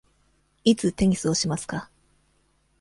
[0.63, 1.91] いつテニスをしますか。